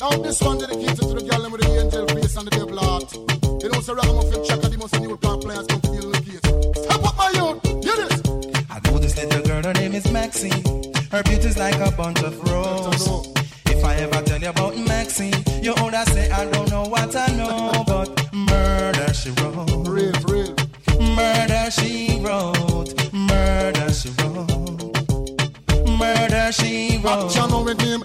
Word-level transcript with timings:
Now 0.00 0.10
this 0.22 0.40
one 0.40 0.58
dedicated 0.58 0.96
to 0.96 1.14
the 1.14 1.26
girl 1.28 1.50
with 1.50 1.60
the 1.60 1.68
angel 1.80 2.06
face 2.08 2.36
and 2.36 2.46
the 2.46 2.50
devil 2.50 2.78
heart. 2.78 3.12
You 3.62 3.68
know, 3.68 3.80
so 3.80 3.94
Ragamuffin 3.94 4.44
check 4.44 4.60
the 4.60 4.78
most 4.78 5.00
new 5.00 5.16
plant 5.16 5.42
players 5.42 5.66
come 5.66 5.80
to 5.80 5.90
the 5.90 6.20
case. 6.22 6.84
Step 6.84 7.04
up 7.04 7.16
my 7.16 7.30
youth, 7.34 7.58
hear 7.84 7.96
this. 7.96 8.22
I 8.70 8.78
know 8.84 8.98
this 8.98 9.16
little 9.16 9.42
girl, 9.42 9.62
her 9.62 9.74
name 9.74 9.94
is 9.94 10.10
Maxine. 10.10 10.62
Her 11.10 11.22
beauty's 11.24 11.58
like 11.58 11.74
a 11.80 11.90
bunch 11.90 12.22
of 12.22 12.38
roses. 12.48 13.28
If 13.66 13.84
I 13.84 13.96
ever 13.96 14.22
tell 14.22 14.40
you 14.40 14.50
about 14.50 14.76
Maxine, 14.76 15.34
you 15.62 15.74
older 15.80 16.04
say 16.14 16.30
I 16.30 16.44
don't 16.50 16.70
know 16.70 16.84
what 16.84 17.14
I 17.16 17.26
know, 17.34 17.84
but 17.86 18.32
murder 18.32 19.12
she 19.12 19.30
wrote. 19.30 19.88
Real, 19.88 20.12
real. 20.28 20.54
Murder 21.00 21.70
she 21.70 22.20
wrote. 22.22 22.94
Murder 23.12 23.92
she 23.92 24.10
wrote. 24.10 25.98
Murder 25.98 26.52
she 26.52 26.98
wrote. 27.02 27.26
Action 27.26 27.50
on 27.52 27.64
with 27.64 27.80
him, 27.80 28.04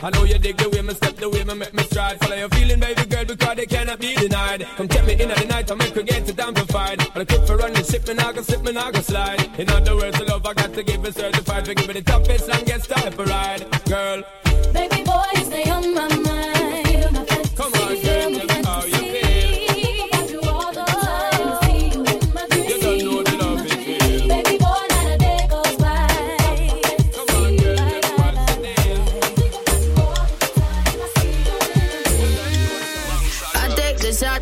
I 0.00 0.10
know 0.10 0.22
you 0.22 0.38
dig 0.38 0.56
the 0.56 0.68
way 0.70 0.80
me 0.80 0.94
step, 0.94 1.16
the 1.16 1.28
way 1.28 1.42
me 1.42 1.54
make 1.54 1.74
me 1.74 1.82
stride. 1.82 2.20
Follow 2.20 2.36
your 2.36 2.48
feeling, 2.50 2.78
baby 2.78 3.04
girl, 3.06 3.24
because 3.24 3.56
they 3.56 3.66
cannot 3.66 3.98
be 3.98 4.14
denied. 4.14 4.64
Come 4.76 4.88
check 4.88 5.04
me 5.04 5.14
in 5.14 5.30
at 5.30 5.38
the 5.38 5.46
night, 5.46 5.70
I 5.72 5.74
make 5.74 5.94
her 5.94 6.02
get 6.02 6.28
it 6.28 6.38
amplified. 6.38 6.98
But 7.12 7.22
I 7.22 7.24
keep 7.24 7.46
for 7.46 7.56
running 7.56 7.82
ship, 7.82 8.06
me 8.06 8.14
nah 8.14 8.30
go 8.30 8.42
slip, 8.42 8.62
me 8.62 8.72
nah 8.72 8.92
go 8.92 9.00
slide. 9.00 9.40
In 9.58 9.68
other 9.68 9.96
words, 9.96 10.16
the 10.18 10.24
love 10.26 10.46
I 10.46 10.54
got 10.54 10.72
to 10.74 10.82
give 10.84 11.04
it 11.04 11.14
certified. 11.14 11.66
For 11.66 11.74
give 11.74 11.88
me 11.88 11.94
the 11.94 12.02
toughest, 12.02 12.48
longest 12.48 12.88
type 12.88 13.18
of 13.18 13.28
ride. 13.28 13.67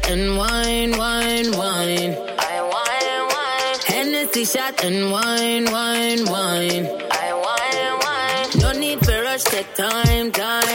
Shot 0.06 0.12
and 0.18 0.36
wine, 0.36 0.90
wine, 0.96 1.50
wine. 1.56 2.14
I 2.38 2.62
wine, 2.62 3.28
wine. 3.34 3.78
Hennessy 3.86 4.44
shot 4.44 4.84
and 4.84 5.10
wine, 5.10 5.64
wine, 5.64 6.24
wine. 6.26 6.86
I 7.10 7.32
wine, 7.44 7.98
wine. 8.04 8.62
No 8.62 8.78
need 8.78 9.04
for 9.04 9.22
rush, 9.22 9.44
take 9.44 9.74
time, 9.74 10.30
time, 10.30 10.32
time. 10.32 10.65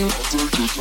again. 0.00 0.71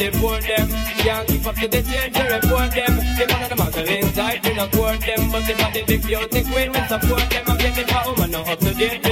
Them. 0.00 0.68
Can't 1.04 1.28
keep 1.28 1.46
up 1.46 1.54
to 1.56 1.68
the 1.68 1.82
change 1.82 2.16
report 2.16 2.72
them. 2.72 2.96
The 2.96 3.24
we 3.28 4.54
not 4.54 4.72
court 4.72 5.00
them. 5.04 5.30
But 5.30 5.44
we 5.44 6.64
support 6.88 7.28
them. 7.28 7.44
I'm 7.46 7.58
for 7.60 7.84
woman, 8.08 8.34
up 8.34 8.58
to 8.60 8.74
date, 8.74 9.02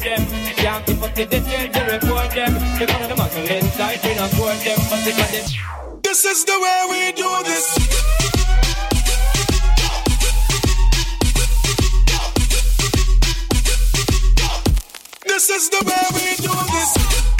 them. 0.00 0.22
Can't 0.56 0.86
keep 0.86 1.02
up 1.02 1.14
to 1.14 1.26
the 1.26 1.40
change 1.44 1.76
report 1.76 2.30
them. 2.32 2.54
The 2.80 2.86
we 3.36 4.14
not 4.16 4.30
court 4.32 4.58
them. 4.64 4.80
But. 4.88 6.00
This 6.02 6.24
is 6.24 6.44
the 6.46 6.58
way 6.58 6.80
we 6.88 7.12
do 7.12 7.28
this. 7.44 7.66
This 15.26 15.50
is 15.50 15.68
the 15.68 15.84
way 15.84 16.04
we 16.14 16.36
do 16.36 16.54
this. 16.72 17.39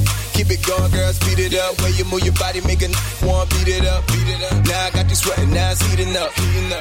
it 1.51 1.59
up. 1.59 1.81
When 1.81 1.93
you 1.95 2.05
move 2.05 2.23
your 2.23 2.33
body, 2.33 2.61
make 2.61 2.81
a 2.81 2.89
one 3.25 3.47
beat 3.49 3.67
it 3.67 3.85
up. 3.85 4.05
Beat 4.07 4.27
it 4.27 4.41
up. 4.51 4.65
Now 4.65 4.87
I 4.87 4.89
got 4.91 5.09
you 5.09 5.15
sweating, 5.15 5.51
now 5.51 5.71
it's 5.71 5.81
heating 5.81 6.15
up. 6.15 6.31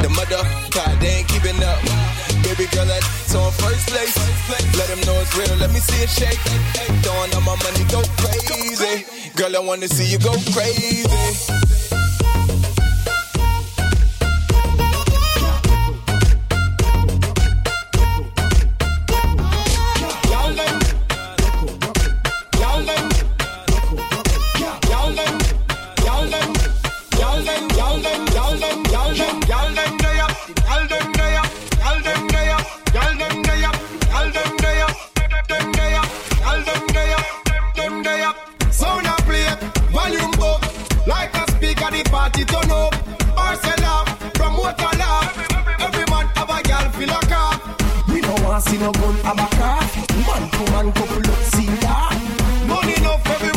The 0.00 0.08
mother, 0.11 0.40
God, 0.70 1.00
they 1.00 1.22
ain't 1.22 1.28
keeping 1.28 1.58
up. 1.62 1.78
Baby 2.43 2.67
girl, 2.70 2.87
that's 2.87 3.34
on 3.34 3.50
first 3.52 3.88
place. 3.88 4.14
Let 4.50 4.88
them 4.88 5.00
know 5.06 5.20
it's 5.20 5.34
real, 5.37 5.56
let 5.58 5.70
me 5.72 5.81
see 5.81 6.02
it 6.02 6.11
shake. 6.11 6.38
Throwing 7.02 7.32
all 7.34 7.43
my 7.43 7.56
money, 7.56 7.84
go 7.90 8.02
crazy. 8.19 9.06
Girl, 9.37 9.56
I 9.56 9.61
wanna 9.61 9.88
see 9.88 10.06
you 10.06 10.19
go 10.19 10.32
crazy. 10.52 12.10
no 48.81 48.93
gun, 48.93 49.17
I'm 49.25 49.39
a 49.39 49.46
craft. 49.56 50.10
Man 50.27 50.51
to 50.51 50.72
man 50.72 50.93
couple, 50.93 51.22
see 51.53 51.67
that. 51.67 52.65
Money 52.67 52.96
no 53.03 53.19
for 53.19 53.50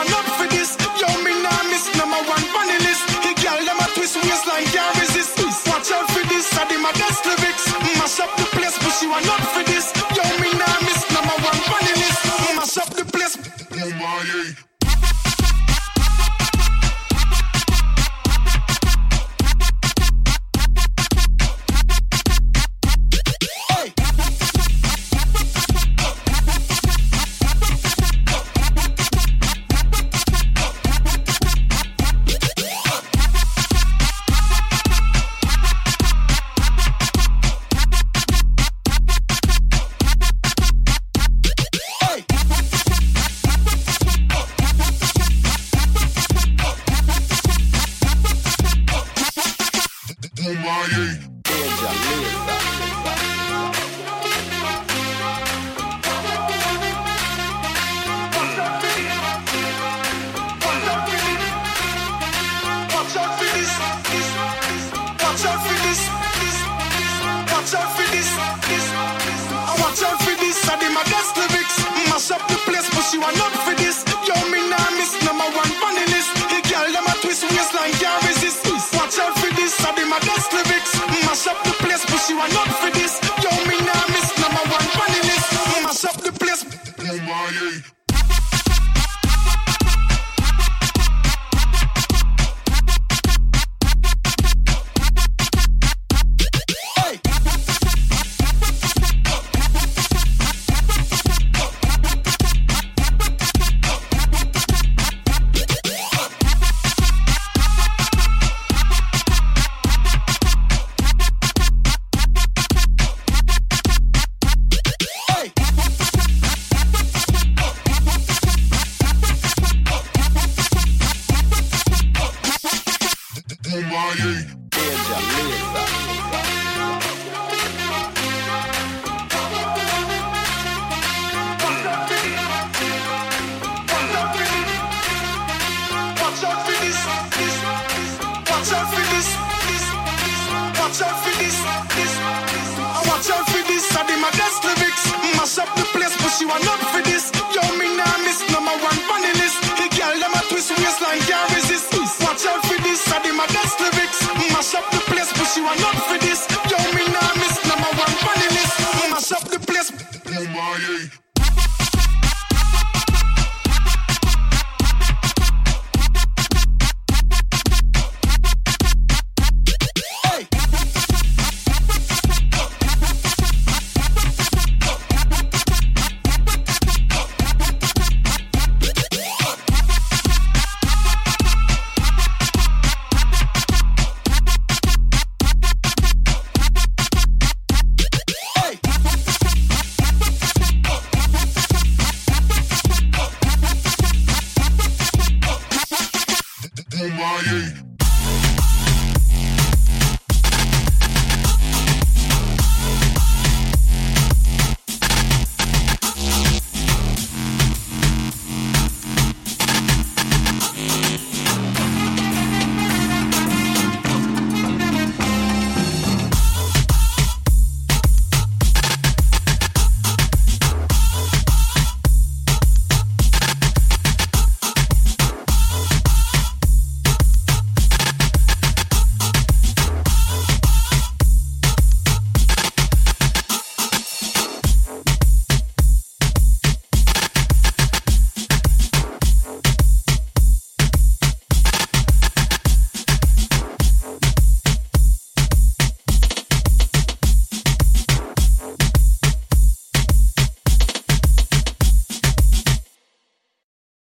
I'm 0.00 0.06
for 0.06 0.46
the 0.46 0.57